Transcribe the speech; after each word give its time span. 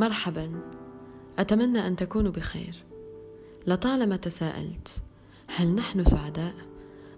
مرحبا. 0.00 0.50
أتمنى 1.38 1.86
أن 1.86 1.96
تكونوا 1.96 2.32
بخير. 2.32 2.74
لطالما 3.66 4.16
تساءلت 4.16 5.02
هل 5.46 5.74
نحن 5.74 6.04
سعداء؟ 6.04 6.54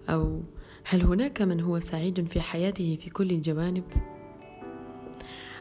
أو 0.09 0.41
هل 0.83 1.01
هناك 1.01 1.41
من 1.41 1.61
هو 1.61 1.79
سعيد 1.79 2.27
في 2.27 2.41
حياته 2.41 2.97
في 3.01 3.09
كل 3.09 3.31
الجوانب؟ 3.31 3.83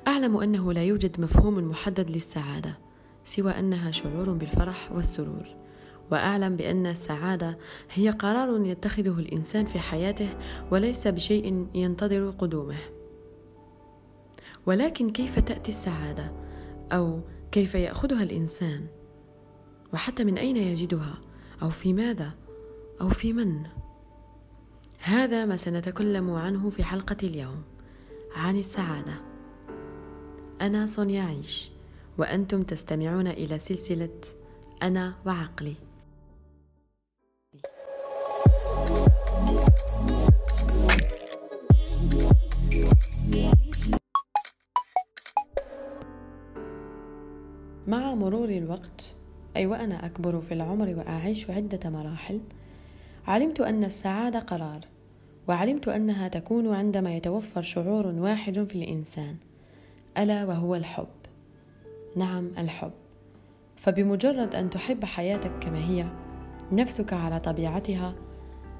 أعلم 0.06 0.37
أنه 0.37 0.73
لا 0.73 0.84
يوجد 0.84 1.20
مفهوم 1.20 1.69
محدد 1.69 2.11
للسعادة 2.11 2.79
سوى 3.25 3.50
أنها 3.50 3.91
شعور 3.91 4.30
بالفرح 4.30 4.93
والسرور. 4.93 5.46
وأعلم 6.11 6.57
بأن 6.57 6.86
السعادة 6.86 7.59
هي 7.93 8.11
قرار 8.11 8.66
يتخذه 8.66 9.19
الإنسان 9.19 9.64
في 9.64 9.78
حياته 9.78 10.28
وليس 10.70 11.09
بشيء 11.09 11.66
ينتظر 11.75 12.30
قدومه. 12.30 12.78
ولكن 14.66 15.11
كيف 15.11 15.39
تأتي 15.39 15.70
السعادة؟ 15.70 16.52
أو 16.92 17.20
كيف 17.52 17.74
يأخذها 17.74 18.23
الإنسان؟ 18.23 18.87
وحتى 19.92 20.24
من 20.24 20.38
أين 20.38 20.56
يجدها؟ 20.56 21.19
أو 21.62 21.70
في 21.70 21.92
ماذا؟ 21.92 22.33
أو 23.00 23.09
في 23.09 23.33
من؟ 23.33 23.62
هذا 24.98 25.45
ما 25.45 25.56
سنتكلم 25.56 26.30
عنه 26.30 26.70
في 26.70 26.84
حلقة 26.84 27.16
اليوم 27.23 27.62
عن 28.34 28.59
السعادة. 28.59 29.14
أنا 30.60 30.86
صونيا 30.86 31.23
عيش 31.23 31.70
وأنتم 32.19 32.62
تستمعون 32.62 33.27
إلى 33.27 33.59
سلسلة 33.59 34.20
أنا 34.83 35.14
وعقلي. 35.27 35.74
الوقت. 48.83 49.14
أي 49.56 49.66
وأنا 49.66 50.06
أكبر 50.06 50.41
في 50.41 50.55
العمر 50.55 50.94
وأعيش 50.97 51.50
عدة 51.50 51.91
مراحل. 51.91 52.41
علمت 53.27 53.61
أن 53.61 53.84
السعادة 53.84 54.39
قرار 54.39 54.80
وعلمت 55.48 55.89
أنها 55.89 56.28
تكون 56.28 56.74
عندما 56.74 57.16
يتوفر 57.16 57.62
شعور 57.62 58.06
واحد 58.06 58.64
في 58.64 58.74
الإنسان. 58.74 59.36
ألا 60.19 60.44
وهو 60.44 60.74
الحب. 60.74 61.08
نعم 62.16 62.50
الحب. 62.58 62.92
فبمجرد 63.77 64.55
أن 64.55 64.70
تحب 64.70 65.05
حياتك 65.05 65.52
كما 65.61 65.78
هي 65.78 66.06
نفسك 66.72 67.12
على 67.12 67.41
طبيعتها 67.41 68.14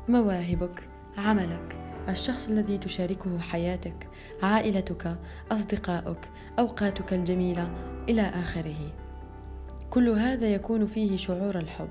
مواهبك 0.09 0.89
عملك 1.17 1.77
الشخص 2.09 2.49
الذي 2.49 2.79
تشاركه 2.79 3.39
حياتك 3.39 4.09
عائلتك 4.43 5.19
أصدقائك 5.53 6.31
أوقاتك 6.59 7.13
الجميلة 7.13 7.71
إلى 8.09 8.23
آخره. 8.23 9.02
كل 9.93 10.09
هذا 10.09 10.47
يكون 10.47 10.87
فيه 10.87 11.17
شعور 11.17 11.59
الحب. 11.59 11.89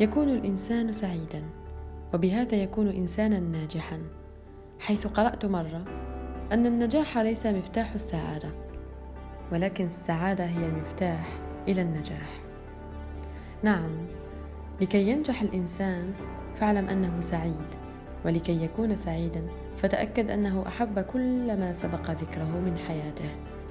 يكون 0.00 0.28
الإنسان 0.28 0.92
سعيدا 0.92 1.42
وبهذا 2.14 2.54
يكون 2.54 2.88
انسانا 2.88 3.40
ناجحا. 3.40 3.98
حيث 4.80 5.06
قرأت 5.06 5.46
مرة 5.46 5.84
أن 6.52 6.66
النجاح 6.66 7.18
ليس 7.18 7.46
مفتاح 7.46 7.94
السعادة 7.94 8.48
ولكن 9.52 9.86
السعادة 9.86 10.44
هي 10.44 10.66
المفتاح 10.66 11.26
إلى 11.68 11.82
النجاح. 11.82 12.40
نعم 13.62 13.90
لكي 14.80 15.08
ينجح 15.08 15.42
الإنسان 15.42 16.12
فاعلم 16.54 16.88
أنه 16.88 17.20
سعيد 17.20 17.74
ولكي 18.24 18.64
يكون 18.64 18.96
سعيدا 18.96 19.42
فتأكد 19.76 20.30
أنه 20.30 20.64
أحب 20.66 21.00
كل 21.00 21.58
ما 21.58 21.72
سبق 21.72 22.10
ذكره 22.10 22.60
من 22.64 22.78
حياته 22.88 23.28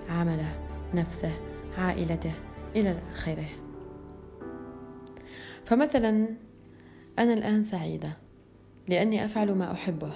عمله 0.10 0.60
نفسه 0.94 1.32
عائلته 1.78 2.34
إلى 2.76 3.02
آخره. 3.14 3.50
فمثلا 5.66 6.30
أنا 7.20 7.34
الآن 7.34 7.64
سعيدة 7.64 8.18
لأني 8.88 9.26
أفعل 9.26 9.52
ما 9.52 9.72
أحبه. 9.72 10.14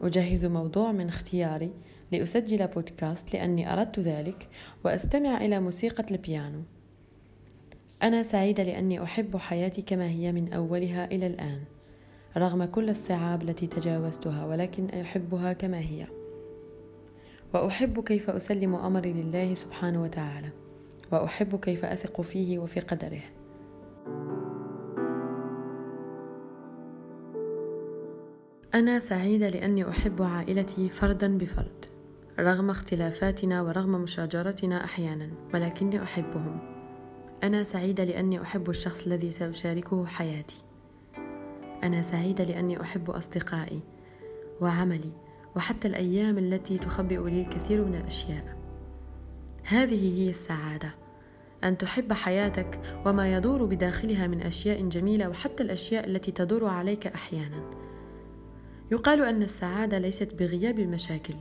أجهز 0.00 0.44
موضوع 0.44 0.92
من 0.92 1.08
اختياري 1.08 1.72
لأسجل 2.12 2.66
بودكاست 2.66 3.34
لأني 3.34 3.72
أردت 3.72 3.98
ذلك 3.98 4.48
وأستمع 4.84 5.44
إلى 5.44 5.60
موسيقى 5.60 6.04
البيانو. 6.10 6.62
أنا 8.02 8.22
سعيدة 8.22 8.62
لأني 8.62 9.02
أحب 9.02 9.36
حياتي 9.36 9.82
كما 9.82 10.08
هي 10.08 10.32
من 10.32 10.52
أولها 10.52 11.04
إلى 11.04 11.26
الآن 11.26 11.60
رغم 12.36 12.64
كل 12.64 12.90
الصعاب 12.90 13.42
التي 13.42 13.66
تجاوزتها 13.66 14.46
ولكن 14.46 14.86
أحبها 14.86 15.52
كما 15.52 15.78
هي. 15.78 16.06
وأحب 17.54 18.04
كيف 18.04 18.30
أسلم 18.30 18.74
أمري 18.74 19.12
لله 19.12 19.54
سبحانه 19.54 20.02
وتعالى. 20.02 20.48
وأحب 21.14 21.56
كيف 21.60 21.84
أثق 21.84 22.20
فيه 22.20 22.58
وفي 22.58 22.80
قدره. 22.80 23.22
أنا 28.74 28.98
سعيدة 28.98 29.48
لأني 29.48 29.88
أحب 29.88 30.22
عائلتي 30.22 30.88
فردا 30.88 31.38
بفرد 31.38 31.84
رغم 32.40 32.70
اختلافاتنا 32.70 33.62
ورغم 33.62 33.90
مشاجرتنا 33.90 34.84
أحيانا 34.84 35.30
ولكني 35.54 36.02
أحبهم. 36.02 36.58
أنا 37.42 37.64
سعيدة 37.64 38.04
لأني 38.04 38.42
أحب 38.42 38.70
الشخص 38.70 39.06
الذي 39.06 39.30
سأشاركه 39.30 40.06
حياتي. 40.06 40.62
أنا 41.82 42.02
سعيدة 42.02 42.44
لأني 42.44 42.80
أحب 42.80 43.10
أصدقائي 43.10 43.80
وعملي 44.60 45.12
وحتى 45.56 45.88
الأيام 45.88 46.38
التي 46.38 46.78
تخبئ 46.78 47.30
لي 47.30 47.40
الكثير 47.40 47.84
من 47.84 47.94
الأشياء. 47.94 48.56
هذه 49.64 50.22
هي 50.22 50.30
السعادة. 50.30 51.01
أن 51.64 51.78
تحب 51.78 52.12
حياتك 52.12 52.80
وما 53.06 53.36
يدور 53.36 53.64
بداخلها 53.64 54.26
من 54.26 54.42
أشياء 54.42 54.88
جميلة 54.88 55.28
وحتى 55.28 55.62
الأشياء 55.62 56.06
التي 56.06 56.32
تدور 56.32 56.64
عليك 56.64 57.06
أحيانا. 57.06 57.70
يقال 58.90 59.22
أن 59.22 59.42
السعادة 59.42 59.98
ليست 59.98 60.34
بغياب 60.34 60.78
المشاكل 60.78 61.34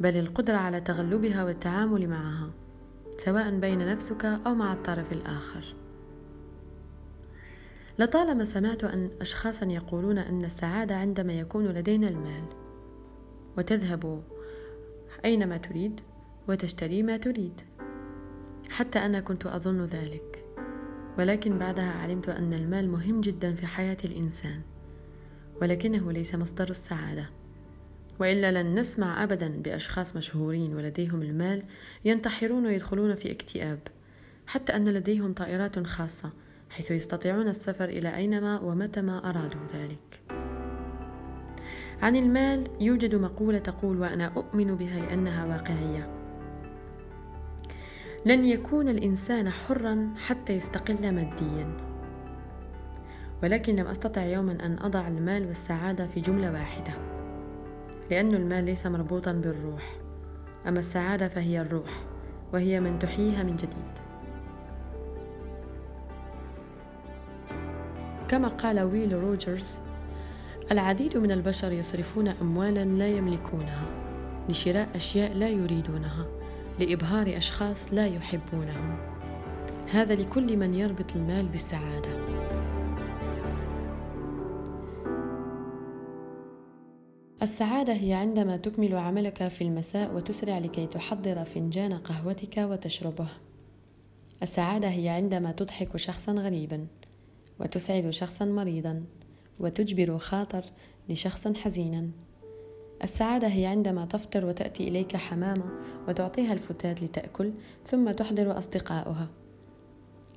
بل 0.00 0.16
القدرة 0.16 0.56
على 0.56 0.80
تغلبها 0.80 1.44
والتعامل 1.44 2.08
معها 2.08 2.50
سواء 3.18 3.58
بين 3.58 3.86
نفسك 3.86 4.24
أو 4.24 4.54
مع 4.54 4.72
الطرف 4.72 5.12
الآخر. 5.12 5.74
لطالما 7.98 8.44
سمعت 8.44 8.84
أن 8.84 9.10
أشخاصا 9.20 9.66
يقولون 9.66 10.18
أن 10.18 10.44
السعادة 10.44 10.96
عندما 10.96 11.32
يكون 11.32 11.66
لدينا 11.66 12.08
المال 12.08 12.44
وتذهب 13.58 14.22
أينما 15.24 15.56
تريد 15.56 16.00
وتشتري 16.48 17.02
ما 17.02 17.16
تريد. 17.16 17.60
حتى 18.76 18.98
أنا 18.98 19.20
كنت 19.20 19.46
أظن 19.46 19.84
ذلك. 19.84 20.44
ولكن 21.18 21.58
بعدها 21.58 21.92
علمت 21.92 22.28
أن 22.28 22.52
المال 22.52 22.90
مهم 22.90 23.20
جدا 23.20 23.54
في 23.54 23.66
حياة 23.66 23.96
الإنسان. 24.04 24.60
ولكنه 25.62 26.12
ليس 26.12 26.34
مصدر 26.34 26.70
السعادة. 26.70 27.30
وإلا 28.20 28.62
لن 28.62 28.78
نسمع 28.78 29.24
أبدا 29.24 29.62
بأشخاص 29.62 30.16
مشهورين 30.16 30.74
ولديهم 30.74 31.22
المال 31.22 31.62
ينتحرون 32.04 32.66
ويدخلون 32.66 33.14
في 33.14 33.30
اكتئاب. 33.32 33.78
حتى 34.46 34.76
أن 34.76 34.88
لديهم 34.88 35.32
طائرات 35.32 35.86
خاصة 35.86 36.30
حيث 36.70 36.90
يستطيعون 36.90 37.48
السفر 37.48 37.88
إلى 37.88 38.16
أينما 38.16 38.60
ومتى 38.60 39.00
أرادوا 39.00 39.66
ذلك. 39.74 40.20
عن 42.02 42.16
المال 42.16 42.68
يوجد 42.80 43.14
مقولة 43.14 43.58
تقول 43.58 44.00
وأنا 44.00 44.26
أؤمن 44.36 44.74
بها 44.74 45.00
لأنها 45.00 45.44
واقعية. 45.46 46.15
لن 48.26 48.44
يكون 48.44 48.88
الإنسان 48.88 49.50
حرا 49.50 50.08
حتى 50.16 50.52
يستقل 50.52 51.12
ماديا. 51.14 51.76
ولكن 53.42 53.76
لم 53.76 53.86
أستطع 53.86 54.22
يوما 54.22 54.52
أن 54.52 54.78
أضع 54.78 55.08
المال 55.08 55.46
والسعادة 55.46 56.06
في 56.06 56.20
جملة 56.20 56.52
واحدة 56.52 56.92
لأن 58.10 58.34
المال 58.34 58.64
ليس 58.64 58.86
مربوطا 58.86 59.32
بالروح. 59.32 59.96
أما 60.68 60.80
السعادة 60.80 61.28
فهي 61.28 61.60
الروح 61.60 62.04
وهي 62.52 62.80
من 62.80 62.98
تحييها 62.98 63.42
من 63.42 63.56
جديد. 63.56 63.92
كما 68.28 68.48
قال 68.48 68.80
ويل 68.80 69.12
روجرز 69.12 69.78
العديد 70.70 71.16
من 71.16 71.32
البشر 71.32 71.72
يصرفون 71.72 72.28
اموالا 72.28 72.84
لا 72.84 73.08
يملكونها 73.08 73.86
لشراء 74.48 74.88
أشياء 74.94 75.32
لا 75.32 75.48
يريدونها. 75.48 76.26
لإبهار 76.80 77.36
أشخاص 77.36 77.92
لا 77.92 78.06
يحبونهم. 78.06 78.98
هذا 79.90 80.14
لكل 80.14 80.56
من 80.56 80.74
يربط 80.74 81.16
المال 81.16 81.48
بالسعادة. 81.48 82.10
السعادة 87.42 87.92
هي 87.92 88.12
عندما 88.12 88.56
تكمل 88.56 88.94
عملك 88.94 89.48
في 89.48 89.64
المساء 89.64 90.14
وتسرع 90.14 90.58
لكي 90.58 90.86
تحضر 90.86 91.44
فنجان 91.44 91.92
قهوتك 91.92 92.56
وتشربه. 92.58 93.28
السعادة 94.42 94.88
هي 94.88 95.08
عندما 95.08 95.52
تضحك 95.52 95.96
شخصا 95.96 96.32
غريبا 96.32 96.86
وتسعد 97.60 98.10
شخصا 98.10 98.44
مريضا 98.44 99.04
وتجبر 99.60 100.18
خاطر 100.18 100.64
لشخص 101.08 101.48
حزينا. 101.48 102.10
السعادة 103.04 103.48
هي 103.48 103.66
عندما 103.66 104.04
تفطر 104.04 104.44
وتأتي 104.44 104.88
إليك 104.88 105.16
حمامة 105.16 105.64
وتعطيها 106.08 106.52
الفتات 106.52 107.02
لتأكل 107.02 107.52
ثم 107.86 108.10
تحضر 108.10 108.58
أصدقاؤها. 108.58 109.28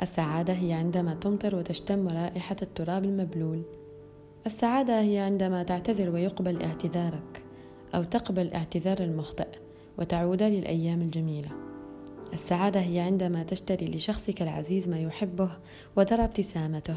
السعادة 0.02 0.54
هي 0.54 0.74
عندما 0.74 1.14
تمطر 1.14 1.56
وتشتم 1.56 2.08
رائحة 2.08 2.56
التراب 2.62 3.04
المبلول. 3.04 3.62
السعادة 4.46 5.02
هي 5.02 5.18
عندما 5.20 5.64
تعتذر 5.64 6.10
ويقبل 6.10 6.62
اعتذارك 6.62 7.44
أو 7.96 8.04
تقبل 8.04 8.54
اعتذار 8.54 9.00
المخطئ 9.00 9.48
وتعود 9.98 10.44
للأيام 10.44 11.02
الجميلة. 11.02 11.50
السعادة 12.34 12.80
هي 12.80 13.00
عندما 13.00 13.44
تشتري 13.44 13.86
لشخصك 13.86 14.42
العزيز 14.42 14.90
ما 14.90 15.00
يحبه 15.00 15.52
وترى 15.98 16.24
ابتسامته. 16.24 16.96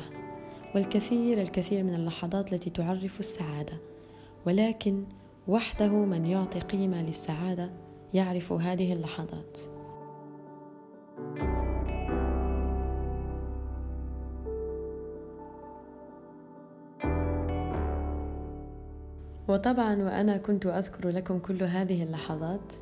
والكثير 0.74 1.42
الكثير 1.42 1.82
من 1.82 1.94
اللحظات 1.94 2.52
التي 2.52 2.70
تعرف 2.70 3.20
السعادة. 3.20 3.78
ولكن 4.46 5.04
وحده 5.48 5.88
من 5.88 6.26
يعطي 6.26 6.60
قيمة 6.60 7.02
للسعادة 7.02 7.70
يعرف 8.14 8.52
هذه 8.52 8.92
اللحظات. 8.92 9.58
وطبعا 19.48 20.02
وأنا 20.02 20.36
كنت 20.36 20.66
أذكر 20.66 21.08
لكم 21.08 21.38
كل 21.38 21.62
هذه 21.62 22.02
اللحظات. 22.02 22.72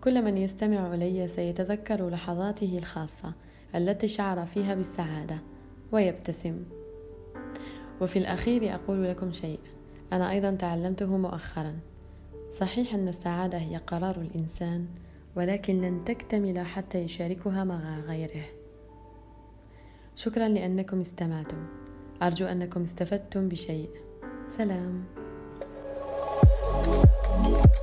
كل 0.00 0.24
من 0.24 0.38
يستمع 0.38 0.94
إلي 0.94 1.28
سيتذكر 1.28 2.08
لحظاته 2.08 2.78
الخاصة 2.78 3.32
التي 3.74 4.08
شعر 4.08 4.46
فيها 4.46 4.74
بالسعادة 4.74 5.38
ويبتسم. 5.92 6.64
وفي 8.00 8.18
الأخير 8.18 8.74
أقول 8.74 9.04
لكم 9.04 9.32
شيء 9.32 9.60
أنا 10.12 10.30
أيضا 10.30 10.50
تعلمته 10.50 11.16
مؤخرا. 11.16 11.80
صحيح 12.52 12.94
أن 12.94 13.08
السعادة 13.08 13.58
هي 13.58 13.76
قرار 13.76 14.20
الإنسان 14.20 14.86
ولكن 15.36 15.80
لن 15.80 16.04
تكتمل 16.04 16.58
حتى 16.58 16.98
يشاركها 16.98 17.64
مع 17.64 17.98
غيره. 17.98 18.44
شكرا 20.16 20.48
لأنكم 20.48 21.00
استمعتم. 21.00 21.66
أرجو 22.22 22.46
أنكم 22.46 22.82
استفدتم 22.82 23.48
بشيء. 23.48 23.90
سلام. 24.48 25.04
thank 27.42 27.46
you 27.46 27.79